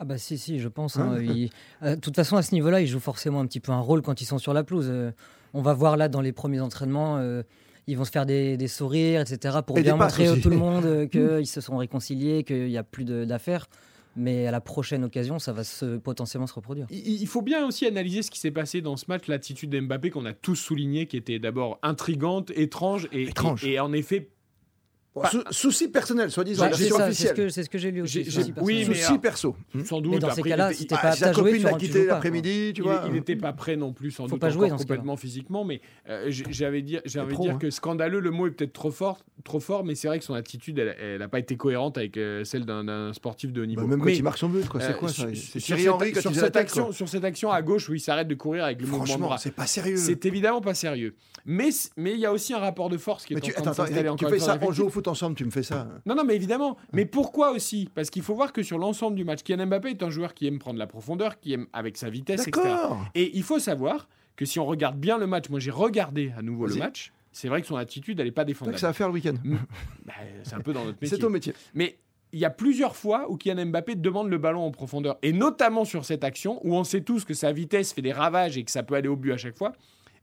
Ah 0.00 0.04
bah 0.04 0.18
si, 0.18 0.36
si, 0.38 0.58
je 0.58 0.66
pense. 0.68 0.96
Hein 0.96 1.14
hein, 1.18 1.46
euh, 1.84 1.94
De 1.94 2.00
toute 2.00 2.16
façon, 2.16 2.36
à 2.36 2.42
ce 2.42 2.54
niveau-là, 2.54 2.80
ils 2.80 2.86
jouent 2.88 2.98
forcément 3.00 3.38
un 3.40 3.46
petit 3.46 3.60
peu 3.60 3.70
un 3.70 3.80
rôle 3.80 4.02
quand 4.02 4.20
ils 4.20 4.24
sont 4.24 4.38
sur 4.38 4.52
la 4.54 4.64
pelouse. 4.64 4.88
Euh, 4.90 5.12
on 5.54 5.62
va 5.62 5.74
voir 5.74 5.96
là 5.96 6.08
dans 6.08 6.20
les 6.22 6.32
premiers 6.32 6.60
entraînements, 6.60 7.18
euh, 7.18 7.42
ils 7.90 7.96
vont 7.96 8.04
se 8.04 8.10
faire 8.10 8.26
des, 8.26 8.56
des 8.56 8.68
sourires, 8.68 9.20
etc. 9.20 9.58
pour 9.66 9.78
Et 9.78 9.82
bien 9.82 9.96
montrer 9.96 10.26
à 10.28 10.36
tout 10.36 10.50
le 10.50 10.56
monde 10.56 10.84
euh, 10.84 11.06
qu'ils 11.38 11.46
se 11.46 11.60
sont 11.60 11.76
réconciliés, 11.76 12.44
qu'il 12.44 12.66
n'y 12.68 12.78
a 12.78 12.82
plus 12.84 13.04
de- 13.04 13.24
d'affaires. 13.24 13.68
Mais 14.16 14.46
à 14.48 14.50
la 14.50 14.60
prochaine 14.60 15.04
occasion, 15.04 15.38
ça 15.38 15.52
va 15.52 15.62
se, 15.62 15.96
potentiellement 15.96 16.48
se 16.48 16.54
reproduire. 16.54 16.86
Il 16.90 17.22
il 17.22 17.26
faut 17.28 17.42
bien 17.42 17.64
aussi 17.64 17.86
analyser 17.86 18.22
ce 18.22 18.30
qui 18.30 18.40
s'est 18.40 18.50
passé 18.50 18.80
dans 18.80 18.96
ce 18.96 19.04
match, 19.08 19.28
l'attitude 19.28 19.70
d'Mbappé 19.70 20.10
qu'on 20.10 20.24
a 20.26 20.32
tous 20.32 20.56
souligné, 20.56 21.06
qui 21.06 21.16
était 21.16 21.38
d'abord 21.38 21.78
intrigante, 21.82 22.50
étrange 22.56 23.08
et, 23.12 23.22
Étrange. 23.28 23.64
et- 23.64 23.74
et 23.74 23.80
en 23.80 23.92
effet 23.92 24.30
Bon, 25.12 25.24
sou- 25.24 25.42
Souci 25.50 25.88
personnel, 25.88 26.30
soi-disant, 26.30 26.66
Bah, 26.66 26.70
c'est 26.72 26.78
version 26.84 26.96
ça, 26.98 27.12
c'est 27.12 27.26
ce 27.28 27.32
que, 27.32 27.48
c'est 27.48 27.64
ce 27.64 27.68
que 27.68 27.78
j'ai 27.78 27.90
lu 27.90 28.02
aussi. 28.02 28.20
Aussi 28.20 28.52
oui, 28.60 28.84
mais 28.88 28.94
Souci 28.94 29.06
alors- 29.06 29.20
perso. 29.20 29.56
Hmm. 29.74 29.84
sans 29.84 30.00
doute. 30.00 30.12
Mais 30.12 30.18
dans 30.20 30.30
ces 30.30 30.42
cas-là, 30.42 30.72
si 30.72 30.86
t'es 30.86 30.94
pas 30.94 31.00
Ah, 31.02 31.08
apte 31.08 31.18
sa 31.18 31.28
à 31.30 31.32
jouer, 31.32 31.58
tu 31.58 31.76
quitté 31.78 32.04
l'après-midi, 32.06 32.72
tu 32.74 32.80
il- 32.80 32.84
vois. 32.84 33.02
il 33.06 33.12
n'était 33.14 33.34
pas 33.34 33.52
prêt 33.52 33.74
non 33.76 33.92
plus, 33.92 34.12
sans 34.12 34.24
Faut 34.24 34.30
doute 34.30 34.40
pas 34.40 34.46
encore 34.54 34.68
jouer 34.68 34.70
complètement 34.70 35.16
physiquement, 35.16 35.64
mais 35.64 35.80
euh, 36.08 36.30
j'avais 36.50 36.82
dire, 36.82 37.02
dire 37.04 37.24
hein. 37.24 37.58
que 37.58 37.70
scandaleux, 37.70 38.20
le 38.20 38.30
mot 38.30 38.46
est 38.46 38.52
peut-être 38.52 38.72
trop 38.72 38.92
fort, 38.92 39.18
trop 39.42 39.58
fort, 39.58 39.84
mais 39.84 39.96
c'est 39.96 40.06
vrai 40.06 40.20
que 40.20 40.24
son 40.24 40.34
attitude, 40.34 40.78
elle 40.78 41.18
n'a 41.18 41.28
pas 41.28 41.40
été 41.40 41.56
cohérente 41.56 41.98
avec 41.98 42.16
euh, 42.16 42.44
celle 42.44 42.64
d'un- 42.64 43.12
sportif 43.12 43.52
de 43.52 43.62
haut 43.62 43.66
niveau. 43.66 43.82
Bah, 43.82 43.88
même 43.88 43.98
quand 43.98 44.04
Mais, 44.04 44.16
il 44.16 44.22
marque 44.22 44.38
son 44.38 44.48
but, 44.48 44.68
quoi. 44.68 44.80
C'est 44.80 44.90
euh, 44.90 44.92
quoi 44.94 45.08
ça 45.08 45.14
sur- 45.14 45.28
C'est 45.34 45.58
Thierry 45.58 45.88
Henry 45.88 46.12
quand 46.12 46.20
il 46.30 46.56
action, 46.56 46.92
sur 46.92 47.08
cette 47.08 47.24
action 47.24 47.50
à 47.50 47.60
gauche 47.62 47.88
où 47.88 47.94
il 47.94 48.00
s'arrête 48.00 48.28
de 48.28 48.34
courir 48.36 48.64
avec 48.64 48.80
le 48.80 48.86
mouvement 48.86 49.02
de 49.02 49.08
Franchement, 49.08 49.26
bras. 49.26 49.38
c'est 49.38 49.50
pas 49.54 49.66
sérieux. 49.66 49.96
C'est 49.96 50.24
évidemment 50.24 50.60
pas 50.60 50.74
sérieux. 50.74 51.16
Mais 51.46 51.70
il 51.96 52.18
y 52.20 52.26
a 52.26 52.32
aussi 52.32 52.54
un 52.54 52.58
rapport 52.58 52.90
de 52.90 52.96
force 52.98 53.24
qui 53.24 53.32
est 53.32 53.36
Mais 53.36 53.40
tu, 53.40 53.50
en 53.50 53.54
train 53.62 53.70
de 53.70 53.76
s'installer 53.76 54.08
tu 54.16 54.26
fais 54.26 54.38
ça, 54.38 54.56
on 54.62 54.70
joue 54.70 54.86
au. 54.86 54.99
Foot 55.00 55.08
ensemble, 55.08 55.36
tu 55.36 55.44
me 55.44 55.50
fais 55.50 55.62
ça. 55.62 55.88
Non, 56.06 56.14
non, 56.14 56.24
mais 56.24 56.36
évidemment. 56.36 56.76
Mais 56.92 57.06
pourquoi 57.06 57.52
aussi? 57.52 57.88
Parce 57.94 58.10
qu'il 58.10 58.22
faut 58.22 58.34
voir 58.34 58.52
que 58.52 58.62
sur 58.62 58.78
l'ensemble 58.78 59.16
du 59.16 59.24
match, 59.24 59.42
Kylian 59.42 59.66
Mbappé 59.66 59.90
est 59.90 60.02
un 60.02 60.10
joueur 60.10 60.34
qui 60.34 60.46
aime 60.46 60.58
prendre 60.58 60.78
la 60.78 60.86
profondeur, 60.86 61.40
qui 61.40 61.54
aime 61.54 61.66
avec 61.72 61.96
sa 61.96 62.10
vitesse, 62.10 62.46
etc. 62.46 62.68
Et 63.14 63.36
il 63.36 63.42
faut 63.42 63.58
savoir 63.58 64.08
que 64.36 64.44
si 64.44 64.58
on 64.58 64.66
regarde 64.66 64.98
bien 64.98 65.18
le 65.18 65.26
match, 65.26 65.48
moi 65.48 65.60
j'ai 65.60 65.70
regardé 65.70 66.32
à 66.36 66.42
nouveau 66.42 66.66
le 66.66 66.76
match, 66.76 67.12
c'est 67.32 67.48
vrai 67.48 67.60
que 67.60 67.66
son 67.66 67.76
attitude, 67.76 68.18
elle 68.20 68.26
n'est 68.26 68.32
pas 68.32 68.44
défendable. 68.44 68.78
ça 68.78 68.88
va 68.88 68.92
faire 68.92 69.08
le 69.08 69.14
week-end. 69.14 69.34
Bah, 70.04 70.14
c'est 70.42 70.54
un 70.54 70.60
peu 70.60 70.72
dans 70.72 70.84
notre 70.84 70.98
métier. 71.00 71.16
C'est 71.16 71.22
ton 71.22 71.30
métier. 71.30 71.54
Mais 71.74 71.98
il 72.32 72.38
y 72.40 72.44
a 72.44 72.50
plusieurs 72.50 72.96
fois 72.96 73.30
où 73.30 73.36
Kylian 73.36 73.66
Mbappé 73.66 73.94
demande 73.94 74.28
le 74.28 74.38
ballon 74.38 74.64
en 74.64 74.70
profondeur. 74.70 75.18
Et 75.22 75.32
notamment 75.32 75.84
sur 75.84 76.04
cette 76.04 76.24
action 76.24 76.60
où 76.66 76.74
on 76.74 76.84
sait 76.84 77.02
tous 77.02 77.24
que 77.24 77.34
sa 77.34 77.52
vitesse 77.52 77.92
fait 77.92 78.02
des 78.02 78.12
ravages 78.12 78.56
et 78.56 78.64
que 78.64 78.70
ça 78.70 78.82
peut 78.82 78.94
aller 78.94 79.08
au 79.08 79.16
but 79.16 79.32
à 79.32 79.36
chaque 79.36 79.56
fois. 79.56 79.72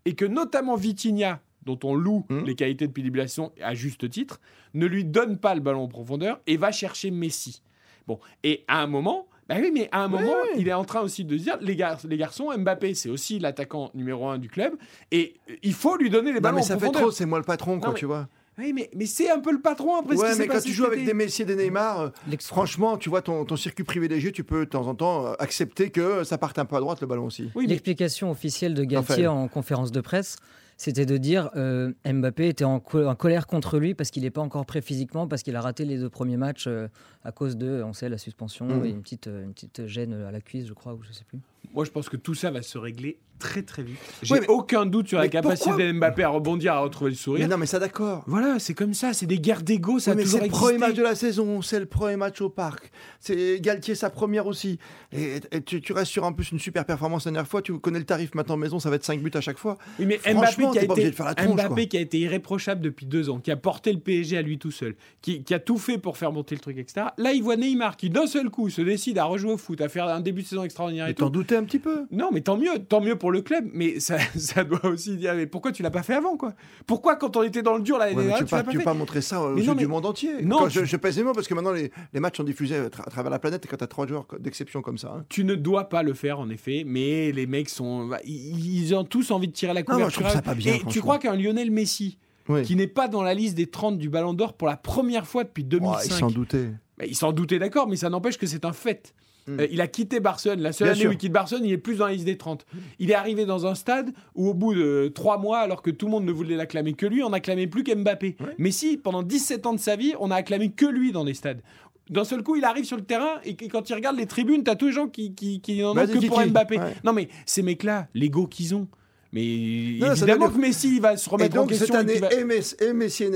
Et 0.06 0.16
que 0.16 0.26
notamment 0.26 0.76
Vitinha, 0.76 1.42
dont 1.68 1.78
on 1.84 1.94
loue 1.94 2.26
Mhm. 2.30 2.46
les 2.46 2.56
qualités 2.56 2.88
de 2.88 2.92
pilibulation 2.92 3.52
à 3.62 3.76
juste 3.76 4.10
titre, 4.10 4.40
ne 4.74 4.88
lui 4.88 5.06
donne 5.06 5.38
pas 5.38 5.54
le 5.54 5.62
ballon 5.62 5.84
en 5.84 5.88
profondeur 5.88 6.40
et 6.48 6.58
va 6.58 6.72
chercher 6.72 7.12
Messi. 7.12 7.62
Bon, 8.08 8.20
et 8.44 8.64
à 8.68 8.82
un 8.82 8.88
moment. 8.88 9.28
Bah 9.50 9.56
oui, 9.62 9.72
mais 9.74 9.88
à 9.94 10.02
un 10.04 10.10
moment, 10.10 10.36
il 10.58 10.68
est 10.68 10.74
en 10.74 10.84
train 10.84 11.00
aussi 11.00 11.24
de 11.24 11.38
se 11.38 11.44
dire, 11.44 11.58
les, 11.62 11.78
gar- 11.78 12.00
les 12.06 12.18
garçons, 12.18 12.50
Mbappé, 12.58 12.96
c'est 12.96 13.08
aussi 13.10 13.40
l'attaquant 13.40 13.92
numéro 13.94 14.28
un 14.28 14.38
du 14.40 14.50
club, 14.50 14.74
et 15.12 15.36
il 15.64 15.72
faut 15.74 15.96
lui 15.96 16.10
donner 16.10 16.32
les 16.34 16.40
Non, 16.40 16.42
ballons 16.42 16.56
mais 16.58 16.62
en 16.64 16.66
ça 16.66 16.74
fait 16.74 16.80
profondeur. 16.88 17.02
trop, 17.04 17.12
c'est 17.12 17.26
moi 17.26 17.38
le 17.40 17.46
patron, 17.46 17.80
quoi, 17.80 17.88
Non, 17.88 17.94
mais- 17.94 18.00
tu 18.00 18.06
vois. 18.08 18.28
Oui, 18.58 18.74
mais, 18.74 18.90
mais 18.94 19.06
c'est 19.06 19.30
un 19.30 19.40
peu 19.40 19.52
le 19.54 19.62
patron 19.62 19.96
après 19.96 20.18
ce 20.18 20.22
Ouais, 20.22 20.28
qui 20.30 20.34
s'est 20.34 20.40
mais 20.42 20.48
quand 20.48 20.60
tu 20.60 20.74
joues 20.74 20.86
avec 20.86 21.06
des 21.06 21.14
Messi 21.14 21.44
et 21.44 21.46
des 21.46 21.56
Neymar, 21.56 22.00
euh, 22.02 22.10
franchement, 22.42 22.98
tu 22.98 23.08
vois, 23.10 23.22
ton, 23.22 23.46
ton 23.46 23.56
circuit 23.56 23.84
privilégié, 23.86 24.32
tu 24.34 24.44
peux 24.44 24.66
de 24.66 24.70
temps 24.72 24.88
en 24.88 24.96
temps 24.96 25.28
euh, 25.28 25.34
accepter 25.40 25.92
que 25.92 26.24
ça 26.26 26.38
parte 26.38 26.58
un 26.60 26.66
peu 26.66 26.76
à 26.76 26.80
droite 26.82 27.00
le 27.00 27.08
ballon 27.08 27.26
aussi. 27.26 27.44
Oui, 27.56 27.66
mais 27.68 27.74
L'explication 27.74 28.32
officielle 28.32 28.74
de 28.74 28.84
Galtier 28.84 29.28
en 29.28 29.48
conférence 29.48 29.92
de 29.94 30.02
presse, 30.02 30.38
c'était 30.78 31.06
de 31.08 31.18
dire 31.18 31.50
euh, 31.56 31.92
Mbappé 32.06 32.48
était 32.50 32.64
en, 32.64 32.80
co- 32.80 33.06
en 33.08 33.16
colère 33.16 33.48
contre 33.48 33.80
lui 33.80 33.94
parce 33.96 34.12
qu'il 34.12 34.24
n'est 34.24 34.30
pas 34.30 34.42
encore 34.42 34.66
prêt 34.66 34.82
physiquement, 34.82 35.28
parce 35.28 35.42
qu'il 35.44 35.56
a 35.56 35.62
raté 35.62 35.86
les 35.86 35.98
deux 35.98 36.10
premiers 36.10 36.38
matchs 36.38 36.66
euh, 36.68 36.88
à 37.24 37.32
cause 37.32 37.58
de, 37.58 37.82
on 37.84 37.94
sait, 37.94 38.10
la 38.10 38.18
suspension 38.18 38.66
Mhm. 38.68 38.86
et 38.86 38.90
une 38.90 39.02
petite, 39.02 39.28
euh, 39.28 39.44
une 39.44 39.54
petite 39.54 39.88
gêne 39.88 40.14
à 40.14 40.32
la 40.32 40.40
cuisse, 40.42 40.68
je 40.68 40.74
crois, 40.74 40.94
ou 40.94 41.02
je 41.04 41.12
sais 41.12 41.24
plus. 41.26 41.40
Moi, 41.74 41.86
je 41.86 41.92
pense 41.92 42.10
que 42.10 42.18
tout 42.18 42.34
ça 42.34 42.50
va 42.52 42.62
se 42.62 42.78
régler 42.78 43.20
très 43.40 43.62
très 43.62 43.84
vite. 43.84 43.98
J'ai 44.24 44.34
Ouais, 44.34 44.42
mais- 44.42 44.48
aucun 44.48 44.86
doute 44.86 45.10
sur 45.10 45.18
la 45.18 45.26
mais 45.26 45.30
capacité 45.30 45.70
de 45.70 45.92
Mbappé 45.92 46.24
à 46.24 46.30
rebondir, 46.30 46.74
à 46.74 46.80
retrouver 46.80 47.12
le 47.12 47.16
Mais 47.16 47.22
sourire. 47.22 47.48
non, 47.48 47.58
mais 47.58 47.66
ça 47.68 47.78
d'accord. 47.78 48.24
Voilà, 48.26 48.58
c'est 48.58 48.74
comme 48.74 48.94
ça, 48.96 49.14
c'est 49.14 49.28
des 49.28 49.40
guerres 49.40 49.62
d'ego, 49.62 50.00
ça 50.00 50.12
a 50.12 50.16
mais 50.16 50.24
toujours 50.24 50.40
c'est 50.40 50.46
le 50.46 50.52
premier 50.52 50.78
match 50.80 50.96
de 50.96 51.04
la 51.04 51.14
saison, 51.16 51.62
c'est 51.62 51.80
le 51.80 51.86
premier 51.86 52.16
match 52.16 52.42
au 52.42 52.50
parc. 52.50 52.92
C'est 53.20 53.60
Galtier 53.62 53.94
sa 53.94 54.10
première 54.10 54.48
aussi. 54.48 54.80
Et, 55.12 55.36
et 55.52 55.62
tu, 55.62 55.82
tu 55.82 55.94
restes 55.94 56.12
sur 56.12 56.24
en 56.24 56.34
plus 56.34 56.52
une 56.52 56.60
super 56.60 56.84
performance 56.86 57.26
la 57.26 57.32
dernière 57.32 57.48
fois. 57.48 57.62
Tu 57.62 57.78
connais 57.80 58.00
le 58.00 58.06
tarif 58.06 58.34
maintenant 58.34 58.58
maison, 58.58 58.80
ça 58.80 58.90
va 58.90 58.96
être 58.96 59.06
5 59.06 59.22
buts 59.22 59.32
à 59.36 59.42
chaque 59.42 59.58
fois. 59.60 59.78
Oui, 60.00 60.06
mais 60.08 60.18
Mbappé, 60.18 60.64
qui 60.72 60.80
a, 60.80 60.84
été, 60.84 61.12
tronche, 61.12 61.56
Mbappé 61.56 61.88
qui 61.88 61.98
a 61.98 62.02
été 62.02 62.20
irréprochable 62.20 62.82
depuis 62.82 63.06
deux 63.06 63.30
ans, 63.30 63.40
qui 63.40 63.52
a 63.52 63.56
porté 63.58 63.94
le 63.94 64.00
PSG 64.00 64.36
à 64.38 64.42
lui 64.42 64.58
tout 64.58 64.72
seul, 64.72 64.96
qui, 65.22 65.44
qui 65.44 65.54
a 65.54 65.60
tout 65.60 65.78
fait 65.78 66.00
pour 66.00 66.18
faire 66.18 66.32
monter 66.32 66.56
le 66.56 66.62
truc, 66.62 66.78
etc. 66.80 67.08
Là, 67.18 67.34
il 67.34 67.44
voit 67.44 67.56
Neymar 67.56 67.98
qui, 67.98 68.10
d'un 68.10 68.26
seul 68.28 68.50
coup, 68.50 68.70
se 68.70 68.82
décide 68.82 69.20
à 69.20 69.26
rejouer 69.26 69.52
au 69.54 69.58
foot, 69.58 69.80
à 69.82 69.90
faire 69.90 70.08
un 70.08 70.22
début 70.22 70.42
de 70.42 70.48
saison 70.48 70.64
extraordinaire 70.64 71.06
et 71.06 71.10
Mais 71.10 71.14
tout. 71.14 71.26
Un 71.56 71.64
petit 71.64 71.80
peu. 71.80 72.06
Non, 72.12 72.30
mais 72.34 72.42
tant 72.42 72.58
mieux, 72.58 72.80
tant 72.88 73.00
mieux 73.02 73.16
pour 73.16 73.32
le 73.32 73.42
club, 73.42 73.66
mais 73.74 74.00
ça, 74.00 74.18
ça 74.38 74.64
doit 74.64 74.86
aussi 74.86 75.16
dire, 75.18 75.34
mais 75.36 75.46
pourquoi 75.48 75.72
tu 75.72 75.84
l'as 75.84 75.90
pas 75.92 76.04
fait 76.04 76.14
avant, 76.16 76.36
quoi? 76.38 76.54
Pourquoi, 76.86 77.16
quand 77.16 77.38
on 77.38 77.44
était 77.44 77.62
dans 77.62 77.76
le 77.78 77.82
dur 77.82 77.98
l'année 77.98 78.12
Ouais, 78.16 78.24
mais 78.24 78.28
dernière, 78.30 78.46
tu 78.48 78.54
l'as 78.56 78.64
pas, 78.64 78.72
pas 78.72 78.72
tu 78.78 78.84
pas 78.84 78.94
montrer 78.94 79.22
ça 79.22 79.42
Mais 79.56 79.62
non, 79.64 79.74
du 79.76 79.86
mais- 79.86 79.88
monde 79.90 80.06
entier. 80.06 80.42
Non, 80.44 80.58
Quand 80.60 80.68
tu- 80.68 80.80
je, 80.80 80.86
je 80.86 80.98
pèse 80.98 81.18
les 81.18 81.24
mots 81.24 81.34
parce 81.34 81.48
que 81.48 81.54
maintenant 81.54 81.72
les, 81.72 81.92
les 82.14 82.20
matchs 82.20 82.38
sont 82.38 82.44
diffusés 82.44 82.76
à, 82.78 82.88
tra- 82.90 83.08
à 83.08 83.10
travers 83.10 83.32
la 83.32 83.40
planète 83.40 83.64
et 83.66 83.68
quand 83.68 83.78
t'as 83.78 83.88
trois 83.88 84.08
joueurs 84.08 84.26
d'exception 84.40 84.82
comme 84.82 84.98
ça. 84.98 85.14
hein. 85.18 85.26
Tu 85.30 85.44
ne 85.44 85.56
dois 85.56 85.90
pas 85.90 86.04
le 86.04 86.14
faire, 86.14 86.40
en 86.40 86.50
effet, 86.50 86.84
mais 86.86 87.32
les 87.32 87.46
mecs 87.48 87.70
sont. 87.70 88.08
bah, 88.08 88.20
Ils 88.26 88.94
ont 88.96 89.04
tous 89.04 89.32
envie 89.32 89.48
de 89.48 89.54
tirer 89.54 89.74
la 89.74 89.82
Non, 89.82 90.00
moi, 90.00 90.10
je 90.10 90.16
couverture. 90.18 90.22
trouve 90.24 90.34
ça 90.34 90.42
pas 90.42 90.56
bien, 90.56 90.74
Et 90.76 90.82
tu 90.90 91.00
crois 91.02 91.20
qu'un 91.20 91.36
Lionel 91.36 91.72
Messi, 91.72 92.18
Oui. 92.50 92.64
qui 92.64 92.76
n'est 92.76 92.88
pas 92.88 93.08
dans 93.08 93.22
la 93.24 93.34
liste 93.34 93.56
des 93.56 93.68
30 93.68 93.98
du 93.98 94.10
Ballon 94.10 94.34
d'Or 94.34 94.54
pour 94.54 94.68
la 94.68 94.78
première 94.78 95.28
fois 95.28 95.44
depuis 95.44 95.64
Ouais, 95.64 95.70
2005, 95.70 96.06
ils 96.06 96.12
s'en 96.20 96.28
doutaient. 96.32 96.72
bah, 96.98 97.06
il 97.06 97.16
s'en 97.16 97.32
doutait, 97.32 97.60
d'accord, 97.60 97.88
mais 97.88 97.96
ça 97.96 98.10
n'empêche 98.10 98.38
que 98.38 98.48
c'est 98.48 98.66
un 98.66 98.74
fait. 98.74 99.14
Euh, 99.50 99.68
il 99.72 99.82
a 99.82 99.88
quitté 99.88 100.20
Barcelone. 100.20 100.62
La 100.62 100.72
seule 100.72 100.88
Bien 100.88 100.92
année 100.94 101.02
sûr. 101.02 101.10
où 101.10 101.14
il 101.14 101.18
quitte 101.18 101.32
Barcelone, 101.32 101.66
il 101.66 101.72
est 101.72 101.78
plus 101.78 101.96
dans 101.98 102.08
la 102.08 102.14
liste 102.14 102.26
des 102.26 102.38
30. 102.38 102.66
Il 103.00 103.12
est 103.12 103.16
arrivé 103.16 103.46
dans 103.46 103.66
un 103.66 103.76
stade 103.76 104.12
où, 104.36 104.50
au 104.50 104.54
bout 104.54 104.74
de 104.74 105.12
trois 105.14 105.38
mois, 105.38 105.60
alors 105.60 105.82
que 105.82 105.90
tout 105.92 106.06
le 106.08 106.12
monde 106.12 106.26
ne 106.26 106.32
voulait 106.32 106.56
l'acclamer 106.56 106.94
que 106.94 107.06
lui, 107.06 107.24
on 107.24 107.30
n'acclamait 107.30 107.68
plus 107.68 107.84
qu'Mbappé. 107.84 108.36
Ouais. 108.40 108.56
Mais 108.58 108.72
si, 108.72 108.98
pendant 108.98 109.24
17 109.24 109.66
ans 109.66 109.74
de 109.74 109.80
sa 109.80 109.96
vie, 109.96 110.14
on 110.20 110.32
a 110.32 110.36
acclamé 110.36 110.72
que 110.72 110.86
lui 110.86 111.12
dans 111.12 111.24
les 111.24 111.34
stades. 111.34 111.62
D'un 112.10 112.24
seul 112.24 112.42
coup, 112.42 112.56
il 112.56 112.64
arrive 112.64 112.86
sur 112.86 112.96
le 112.96 113.04
terrain 113.04 113.40
et 113.44 113.56
quand 113.56 113.90
il 113.90 113.94
regarde 113.94 114.18
les 114.18 114.28
tribunes, 114.28 114.64
t'as 114.64 114.76
tous 114.76 114.88
les 114.88 114.92
gens 114.94 115.08
qui, 115.08 115.34
qui, 115.34 115.60
qui 115.60 115.82
n'en 115.82 115.92
ont 115.92 115.96
que 115.96 116.26
pour. 116.28 116.42
Mbappé. 116.46 116.80
Ouais. 116.80 116.94
Non, 117.04 117.12
mais 117.12 117.28
ces 117.46 117.62
mecs-là, 117.64 118.08
l'ego 118.14 118.48
qu'ils 118.48 118.76
ont. 118.76 118.88
Mais 119.34 119.98
Non, 120.00 120.14
évidemment 120.14 120.50
que 120.50 120.58
Messi 120.58 120.96
il 120.96 121.02
va 121.02 121.18
se 121.18 121.28
Et 121.28 121.32
remettre 121.32 121.58
en 121.58 121.62
donc 121.62 121.72
cette 121.72 121.80
question. 121.80 121.96
et 121.96 122.00
année, 122.00 122.20
va- 122.20 122.34
et, 122.34 122.44
Messi, 122.44 122.76
et 122.80 122.94
Messi 122.94 123.24
et 123.26 123.30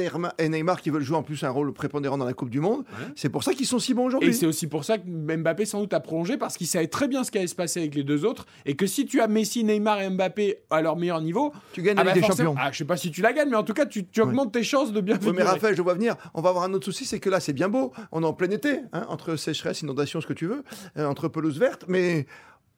Neymar, 0.50 0.78
et 0.80 0.82
qui 0.82 0.90
veulent 0.90 1.04
jouer 1.04 1.18
en 1.18 1.24
plus 1.24 1.44
un 1.44 1.50
rôle 1.50 1.74
prépondérant 1.74 2.18
dans 2.18 2.26
la 2.26 2.34
Coupe 2.34 2.50
du 2.50 2.60
Monde, 2.60 2.80
Ouais. 2.80 3.06
c'est 3.16 3.30
pour 3.30 3.44
ça 3.44 3.54
qu'ils 3.54 3.66
sont 3.66 3.80
si 3.80 3.94
bons 3.94 4.04
Et 4.04 4.06
aujourd'hui. 4.08 4.34
c'est 4.34 4.46
aussi 4.46 4.68
pour 4.68 4.84
ça 4.86 4.98
que 4.98 5.04
Mbappé 5.08 5.66
sans 5.66 5.80
doute 5.82 5.94
a 5.94 6.00
prolongé 6.00 6.38
parce 6.38 6.56
qu'il 6.58 6.68
savait 6.68 6.88
très 6.88 7.08
bien 7.08 7.24
ce 7.24 7.32
qui 7.32 7.38
allait 7.38 7.48
se 7.48 7.56
passer 7.56 7.80
avec 7.82 7.96
les 7.96 8.04
deux 8.04 8.24
autres 8.26 8.46
et 8.66 8.76
que 8.76 8.86
si 8.88 9.06
tu 9.06 9.20
as 9.22 9.28
Messi, 9.28 9.64
Neymar 9.64 10.02
et 10.02 10.10
Mbappé 10.10 10.60
à 10.70 10.82
leur 10.82 10.96
meilleur 10.96 11.22
niveau, 11.22 11.52
Tu 11.74 11.82
gagnes 11.82 11.98
ah 12.00 12.04
la 12.04 12.14
bah 12.14 12.20
des 12.20 12.26
Champions. 12.26 12.56
ah, 12.58 12.70
je 12.72 12.78
sais 12.78 12.86
pas 12.86 12.98
si 12.98 13.12
tu 13.12 13.22
la 13.22 13.34
gagnes, 13.34 13.50
mais 13.50 13.58
en 13.58 13.64
tout 13.64 13.74
cas 13.74 13.86
tu, 13.86 14.06
tu 14.08 14.22
augmentes 14.22 14.54
tes 14.54 14.64
chances 14.64 14.94
de 14.94 15.02
bien 15.02 15.18
Oui, 15.22 15.32
mais. 15.36 15.44
Raphaël, 15.44 15.76
je 15.76 15.82
vois 15.82 15.94
venir. 15.96 16.16
On 16.34 16.42
va 16.42 16.50
avoir 16.50 16.64
un 16.64 16.74
autre 16.74 16.86
souci, 16.86 17.06
c'est 17.06 17.20
que 17.20 17.30
là, 17.30 17.40
c'est 17.40 17.54
bien 17.54 17.68
beau. 17.70 17.92
On 18.12 18.24
est 18.24 18.26
en 18.26 18.34
plein 18.34 18.50
été, 18.50 18.80
hein, 18.94 19.06
entre 19.10 19.36
sécheresse, 19.36 19.82
inondation, 19.82 20.22
ce 20.22 20.28
que 20.28 20.34
tu 20.34 20.46
veux, 20.48 20.64
euh, 20.98 21.06
entre 21.06 21.28
pelouse 21.28 21.60
verte. 21.60 21.86
Mais 21.88 22.26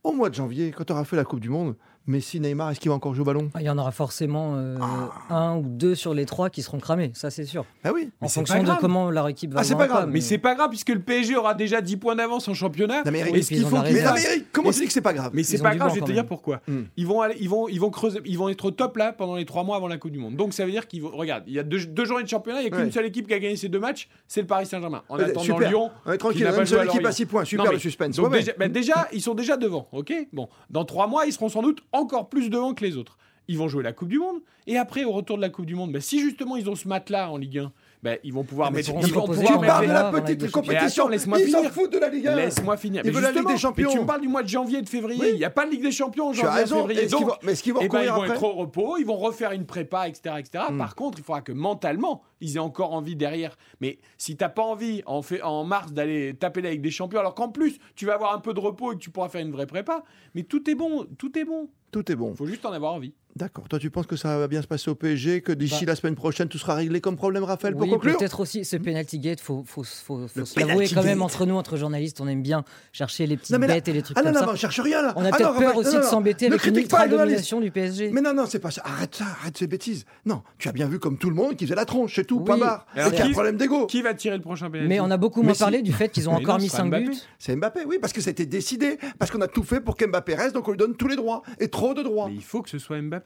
au 0.04 0.12
mois 0.14 0.30
de 0.30 0.36
janvier, 0.36 0.72
quand 0.76 0.90
on 0.92 0.96
aura 0.96 1.06
fait 1.06 1.16
la 1.16 1.24
Coupe 1.26 1.40
du 1.40 1.50
Monde, 1.50 1.76
Messi, 2.06 2.42
Neymar, 2.42 2.72
est-ce 2.72 2.82
qu'il 2.82 2.90
va 2.90 2.96
encore 2.96 3.14
jouer 3.14 3.22
au 3.22 3.26
ballon? 3.26 3.50
Ah, 3.54 3.62
Il 3.62 3.66
y 3.66 3.70
en 3.70 3.78
aura 3.78 3.92
forcément 3.94 4.56
euh, 4.58 4.76
Ah. 4.82 5.36
un 5.36 5.56
ou 5.58 5.64
deux 5.66 5.96
sur 5.96 6.14
les 6.14 6.26
trois 6.26 6.50
qui 6.50 6.62
seront 6.62 6.80
cramés, 6.80 7.12
ça 7.14 7.30
c'est 7.32 7.46
sûr. 7.46 7.64
Ah 7.86 7.92
oui. 7.94 8.10
Mais 8.22 8.26
en 8.26 8.28
c'est 8.28 8.40
fonction 8.42 8.56
pas 8.56 8.60
de 8.62 8.66
grave. 8.66 8.78
comment 8.82 9.10
leur 9.10 9.30
équipe 9.30 9.54
va 9.54 9.62
Ah, 9.62 9.64
c'est 9.64 9.70
jouer 9.70 9.78
pas 9.78 9.88
grave, 9.88 10.10
Mais 10.12 10.20
c'est 10.20 10.38
pas 10.38 10.54
grave 10.54 10.70
puisque 10.70 10.90
le 10.90 11.00
PSG 11.00 11.38
aura 11.38 11.54
déjà 11.54 11.80
10 11.80 11.96
points 11.96 12.16
d'avance 12.16 12.48
en 12.50 12.54
championnat. 12.54 13.04
Non, 13.06 13.12
mais 13.12 13.20
Eric, 13.20 13.36
et 13.36 13.42
ce 13.42 13.48
puis 13.48 13.56
qu'il 13.56 13.64
ils 13.64 13.68
ont 13.68 13.70
faut 13.70 13.76
la 13.78 13.84
qu'ils 13.84 13.94
Mais 13.94 14.02
non, 14.04 14.12
réserve. 14.12 14.18
fassent- 14.18 14.28
mais 14.32 14.36
Eric, 14.36 14.52
comment 14.52 14.72
tu 14.72 14.80
dis 14.82 14.86
que 14.88 14.92
c'est 14.94 15.02
pas 15.02 15.14
grave 15.14 15.32
Mais 15.34 15.44
c'est 15.44 15.58
pas 15.60 15.76
grave, 15.76 15.90
je 15.96 16.00
vais 16.02 16.06
te 16.06 16.12
dire 16.12 16.26
pourquoi. 16.26 16.60
Hmm. 16.68 16.82
Ils, 16.98 17.08
vont 17.08 17.22
aller, 17.22 17.36
ils, 17.40 17.48
vont, 17.50 17.70
ils, 17.70 17.80
vont 17.80 17.90
creuser, 17.90 18.20
ils 18.26 18.38
vont 18.38 18.50
être 18.50 18.66
au 18.66 18.72
top 18.72 18.98
là 18.98 19.14
pendant 19.14 19.36
les 19.36 19.46
trois 19.46 19.64
mois 19.64 19.78
avant 19.78 19.88
la 19.88 19.98
Coupe 19.98 20.12
du 20.12 20.20
Monde. 20.20 20.36
Donc 20.36 20.54
ça 20.54 20.66
veut 20.66 20.72
dire 20.72 20.88
qu'ils 20.90 21.02
vont. 21.04 21.12
Regarde, 21.12 21.44
il 21.48 21.54
y 21.54 21.60
a 21.60 21.64
deux, 21.64 21.86
deux 21.86 22.04
journées 22.04 22.24
de 22.24 22.30
championnat, 22.30 22.60
il 22.60 22.64
n'y 22.64 22.68
a 22.68 22.76
qu'une 22.76 22.86
Ouais. 22.88 22.92
seule 22.92 23.06
équipe 23.06 23.28
qui 23.28 23.34
a 23.34 23.40
gagné 23.40 23.56
ces 23.56 23.70
deux 23.70 23.80
matchs, 23.80 24.10
c'est 24.28 24.42
le 24.42 24.48
Paris 24.48 24.66
Saint-Germain. 24.66 25.04
En 25.08 25.16
Ouais, 25.18 25.24
attendant 25.24 25.40
super. 25.40 25.70
Lyon. 25.70 25.90
On 26.06 26.12
est 26.12 26.18
tranquille, 26.18 26.46
une 26.46 26.66
seule 26.66 26.86
équipe 26.86 27.00
à 27.00 27.04
Lorient. 27.04 27.12
6 27.14 27.26
points. 27.28 27.46
Super 27.46 27.72
le 27.72 27.80
suspense. 27.80 28.20
Bah 28.60 28.68
déjà, 28.68 29.08
ils 29.14 29.22
sont 29.22 29.36
déjà 29.36 29.56
devant, 29.56 29.88
ok? 29.94 30.12
Bon, 30.34 30.50
dans 30.70 30.84
trois 30.86 31.08
mois, 31.08 31.26
ils 31.26 31.32
seront 31.34 31.48
sans 31.50 31.62
doute 31.62 31.82
encore 31.94 32.30
plus 32.30 32.50
devant 32.50 32.74
que 32.74 32.84
les 32.84 32.98
autres. 32.98 33.18
Ils 33.48 33.58
vont 33.58 33.68
jouer 33.68 33.84
la 33.84 33.94
Coupe 33.94 34.10
du 34.10 34.20
Monde. 34.20 34.42
Et 34.68 34.78
après, 34.78 35.04
au 35.04 35.12
retour 35.12 35.38
de 35.38 35.42
la 35.42 35.50
Coupe 35.50 35.66
du 35.66 35.76
Monde, 35.76 35.92
bah, 35.92 36.02
si 36.02 36.20
justement 36.20 36.56
ils 36.56 36.70
ont 36.70 36.76
ce 36.76 36.88
matelas 36.88 37.30
en 37.30 37.38
Ligue 37.38 37.60
1, 37.60 37.72
ben, 38.04 38.18
ils 38.22 38.34
vont 38.34 38.44
pouvoir 38.44 38.68
Ah, 38.68 38.72
mais 38.72 38.78
mettre. 38.80 38.90
ils 39.08 39.14
vont 39.14 39.26
pouvoir 39.26 39.60
Tu 39.62 39.66
parles 39.66 39.82
les- 39.84 39.88
de 39.88 39.94
la 39.94 40.12
petite 40.12 40.52
compétition. 40.52 41.08
Laisse-moi 41.08 41.40
Ils 41.40 41.50
s'en 41.50 41.58
finir. 41.60 41.72
foutent 41.72 41.94
de 41.94 42.00
la 42.00 42.10
Ligue 42.10 42.28
1. 42.28 42.36
Laisse-moi 42.36 42.76
finir. 42.76 43.02
Ils 43.06 43.12
veulent 43.14 43.24
la 43.24 43.32
Ligue 43.32 43.48
des 43.48 43.58
Champions. 43.58 43.90
Tu 43.90 44.00
me 44.00 44.06
parles 44.06 44.20
du 44.20 44.28
mois 44.28 44.44
de 44.44 44.50
janvier 44.50 44.80
et 44.80 44.82
de 44.82 44.90
février. 44.90 45.30
Il 45.30 45.38
n'y 45.38 45.46
a 45.46 45.50
pas 45.50 45.66
de 45.66 45.72
Ligue 45.72 45.84
des 45.84 45.92
Champions 45.92 46.28
en 46.28 46.34
janvier 46.34 46.64
et 46.64 46.66
février. 46.68 47.08
Mais 47.44 47.52
est-ce 47.54 47.64
qu'ils 47.64 47.74
vont 47.74 47.80
eh 47.82 47.88
ben, 47.88 48.02
ils 48.04 48.10
vont 48.10 48.26
être 48.26 48.44
au 48.44 48.54
repos, 48.54 48.98
ils 48.98 49.06
vont 49.06 49.16
refaire 49.16 49.54
une 49.54 49.66
prépa, 49.66 50.10
etc. 50.10 50.36
etc. 50.40 50.66
Hmm. 50.70 50.78
Par 50.78 50.96
contre, 50.96 51.20
il 51.20 51.24
faudra 51.24 51.42
que 51.42 51.54
mentalement, 51.54 52.22
ils 52.42 52.58
aient 52.58 52.60
encore 52.60 52.94
envie 52.94 53.16
derrière. 53.16 53.56
Mais 53.80 54.00
si 54.18 54.36
t'as 54.36 54.50
pas 54.50 54.64
envie 54.64 55.02
en, 55.06 55.22
fait, 55.22 55.42
en 55.42 55.64
mars 55.64 55.94
d'aller 55.94 56.34
taper 56.36 56.62
la 56.62 56.72
Ligue 56.72 56.82
des 56.82 56.92
Champions, 56.92 57.20
alors 57.22 57.36
qu'en 57.36 57.50
plus, 57.50 57.78
tu 57.96 58.06
vas 58.06 58.16
avoir 58.16 58.34
un 58.36 58.40
peu 58.40 58.54
de 58.54 58.60
repos 58.60 58.92
et 58.92 58.96
que 58.96 59.00
tu 59.02 59.12
pourras 59.12 59.30
faire 59.30 59.42
une 59.42 59.52
vraie 59.52 59.66
prépa, 59.68 60.04
mais 60.36 60.44
tout 60.44 60.70
est 60.70 60.76
bon, 60.76 61.08
tout 61.18 61.38
est 61.40 61.46
bon. 61.46 61.70
Tout 61.92 62.12
est 62.12 62.16
bon. 62.16 62.32
Il 62.32 62.36
faut 62.38 62.48
juste 62.48 62.66
en 62.66 62.72
avoir 62.74 62.94
envie. 62.94 63.14
D'accord. 63.36 63.68
Toi, 63.68 63.80
tu 63.80 63.90
penses 63.90 64.06
que 64.06 64.16
ça 64.16 64.38
va 64.38 64.48
bien 64.48 64.62
se 64.62 64.68
passer 64.68 64.92
au 64.92 64.96
PSG, 64.96 65.42
que 65.42 65.52
d'ici 65.52 65.86
Bah. 65.86 65.94
la 65.94 65.96
semaine 65.96 66.14
prochaine, 66.14 66.48
tout 66.48 66.60
sera 66.60 66.76
réglé 66.76 67.02
comme 67.02 67.16
problème, 67.16 67.44
Raphaël, 67.44 67.74
pour 67.74 67.82
Oui, 67.84 67.90
conclure 67.90 68.16
peut-être 68.18 68.40
aussi 68.40 68.64
ce 68.64 68.78
penalty 68.78 69.18
gate, 69.18 69.40
faut, 69.42 69.64
faut, 69.66 69.84
faut, 69.84 70.28
faut 70.28 70.40
Le 70.40 70.46
se 70.46 70.60
l'avouer 70.60 70.74
penalty 70.76 70.94
quand 70.94 71.04
même 71.04 71.22
entre 71.24 71.48
nous, 71.48 71.56
entre 71.56 71.76
journalistes, 71.76 72.22
on 72.22 72.28
aime 72.28 72.44
bien 72.44 72.64
chercher 72.92 73.26
les 73.26 73.36
petites 73.36 73.52
Non, 73.56 73.58
là- 73.60 73.68
bêtes 73.74 73.88
et 73.88 73.94
les 73.94 74.04
trucs 74.04 74.16
Ah 74.18 74.22
non, 74.22 74.26
comme 74.28 74.34
non, 74.36 74.40
ça. 74.42 74.46
mais 74.46 74.52
on 74.52 74.56
cherche 74.56 74.80
rien 74.82 75.02
là. 75.02 75.14
On 75.16 75.26
a 75.26 75.30
Ah 75.30 75.38
peut-être 75.38 75.54
non, 75.56 75.60
peur 75.60 75.76
aussi 75.78 75.94
non, 75.94 76.00
de 76.00 76.04
non. 76.04 76.10
s'embêter 76.12 76.46
avec 76.46 76.64
une 76.64 76.74
pas 76.74 76.74
journalistes. 76.74 76.92
ultra-domination 76.94 77.60
du 77.60 77.72
PSG. 77.72 78.12
Mais 78.14 78.22
non, 78.22 78.36
non, 78.36 78.46
c'est 78.46 78.60
pas 78.60 78.70
ça. 78.70 78.84
Arrête 78.86 79.16
ça, 79.16 79.26
arrête 79.26 79.58
ces 79.58 79.66
bêtises. 79.66 80.06
Non, 80.28 80.44
tu 80.60 80.70
as 80.70 80.72
bien 80.72 80.88
vu 80.88 81.00
comme 81.00 81.18
tout 81.18 81.30
le 81.32 81.36
monde 81.36 81.56
qui 81.56 81.66
faisait 81.66 81.76
la 81.76 81.86
tronche, 81.86 82.14
c'est 82.14 82.26
tout, 82.26 82.38
Oui. 82.38 82.46
point 82.46 82.58
barre. 82.60 82.86
A 82.96 83.06
un 83.08 83.32
problème 83.32 83.58
d'ego. 83.58 83.88
Qui 83.88 84.04
va 84.04 84.14
tirer 84.14 84.36
le 84.38 84.44
prochain 84.44 84.70
pénalty 84.70 84.90
Mais 84.90 85.00
on 85.00 85.10
a 85.10 85.18
beaucoup 85.18 85.42
moins 85.42 85.56
parlé 85.56 85.82
du 85.82 85.92
fait 85.92 86.10
qu'ils 86.10 86.30
ont 86.30 86.34
encore 86.34 86.58
non, 86.58 86.64
mis 86.64 86.70
ce 86.70 86.74
sera 86.78 86.84
5 86.84 86.90
Mbappé. 86.90 87.06
buts. 87.06 87.18
C'est 87.40 87.56
Mbappé, 87.56 87.80
oui, 87.88 87.98
parce 88.00 88.14
que 88.14 88.22
ça 88.22 88.30
a 88.30 88.32
été 88.32 88.46
décidé, 88.46 89.00
parce 89.18 89.32
qu'on 89.32 89.42
a 89.42 89.48
tout 89.48 89.64
fait 89.64 89.82
pour 89.82 89.98
qu'Mbappé 89.98 90.36
reste, 90.36 90.54
donc 90.54 90.68
on 90.68 90.72
lui 90.72 90.78
donne 90.78 90.96
tous 90.96 91.08
les 91.08 91.16
droits, 91.16 91.42
et 91.60 91.68
trop 91.70 91.96
de 91.96 92.04
droits. 92.04 92.28
Mais 92.30 92.36
il 92.36 92.44
faut 92.44 92.62
que 92.62 92.70
ce 92.70 92.78
soit 92.78 93.02
Mbappé. 93.02 93.23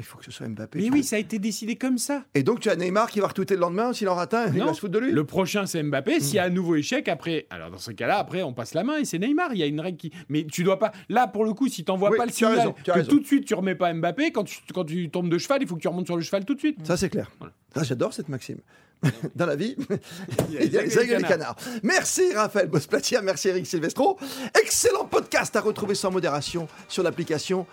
Il 0.00 0.04
faut 0.04 0.18
que 0.18 0.24
ce 0.24 0.32
soit 0.32 0.48
Mbappé. 0.48 0.80
Mais 0.80 0.90
oui, 0.90 1.04
ça 1.04 1.16
a 1.16 1.18
été 1.20 1.38
décidé 1.38 1.76
comme 1.76 1.98
ça. 1.98 2.24
Et 2.34 2.42
donc 2.42 2.58
tu 2.58 2.68
as 2.68 2.74
Neymar 2.74 3.08
qui 3.08 3.20
va 3.20 3.28
retweeter 3.28 3.54
le 3.54 3.60
lendemain, 3.60 3.92
s'il 3.92 4.08
en 4.08 4.16
rate 4.16 4.34
un, 4.34 4.52
il 4.52 4.60
va 4.60 4.74
se 4.74 4.80
foutre 4.80 4.92
de 4.92 4.98
lui. 4.98 5.12
Le 5.12 5.24
prochain, 5.24 5.66
c'est 5.66 5.82
Mbappé. 5.82 6.18
S'il 6.18 6.34
y 6.34 6.38
a 6.40 6.44
un 6.44 6.50
nouveau 6.50 6.74
échec, 6.74 7.08
après, 7.08 7.46
alors 7.50 7.70
dans 7.70 7.78
ce 7.78 7.92
cas-là, 7.92 8.18
après, 8.18 8.42
on 8.42 8.52
passe 8.52 8.74
la 8.74 8.82
main 8.82 8.98
et 8.98 9.04
c'est 9.04 9.18
Neymar. 9.20 9.50
Il 9.52 9.58
y 9.58 9.62
a 9.62 9.66
une 9.66 9.80
règle 9.80 9.96
qui. 9.96 10.12
Mais 10.28 10.44
tu 10.44 10.64
dois 10.64 10.80
pas. 10.80 10.90
Là, 11.08 11.28
pour 11.28 11.44
le 11.44 11.52
coup, 11.52 11.68
si 11.68 11.84
t'envoies 11.84 12.10
Oui, 12.10 12.18
pas 12.18 12.26
le 12.26 12.32
signal 12.32 12.58
raison, 12.58 12.72
que 12.72 13.00
tout 13.02 13.20
de 13.20 13.26
suite 13.26 13.44
tu 13.44 13.54
remets 13.54 13.76
pas 13.76 13.94
Mbappé, 13.94 14.32
quand 14.32 14.44
tu, 14.44 14.58
quand 14.74 14.84
tu 14.84 15.10
tombes 15.10 15.28
de 15.28 15.38
cheval, 15.38 15.62
il 15.62 15.68
faut 15.68 15.76
que 15.76 15.80
tu 15.80 15.88
remontes 15.88 16.06
sur 16.06 16.16
le 16.16 16.22
cheval 16.22 16.44
tout 16.44 16.54
de 16.54 16.60
suite. 16.60 16.84
Ça, 16.84 16.96
c'est 16.96 17.08
clair. 17.08 17.30
Voilà. 17.38 17.52
J'adore 17.84 18.12
cette 18.12 18.28
maxime. 18.28 18.58
Dans 19.34 19.46
la 19.46 19.56
vie, 19.56 19.76
Il 20.48 20.54
y 20.54 20.58
a 20.58 20.62
il 20.64 20.72
y 20.72 20.78
a 20.78 20.82
les 20.82 20.88
les 20.88 20.98
aigles 20.98 21.12
et 21.12 21.18
les 21.18 21.24
canards. 21.24 21.56
Merci 21.82 22.32
Raphaël 22.34 22.68
Bosplatia, 22.68 23.20
merci 23.22 23.48
Eric 23.48 23.66
Silvestro. 23.66 24.18
Excellent 24.60 25.04
podcast 25.04 25.54
à 25.56 25.60
retrouver 25.60 25.94
sans 25.94 26.10
modération 26.10 26.68
sur 26.88 27.02
l'application 27.02 27.66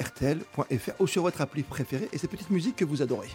RTL.fr 0.00 1.00
ou 1.00 1.06
sur 1.06 1.22
votre 1.22 1.40
appli 1.40 1.62
préférée 1.62 2.08
et 2.12 2.18
ces 2.18 2.28
petites 2.28 2.50
musiques 2.50 2.76
que 2.76 2.84
vous 2.84 3.02
adorez. 3.02 3.30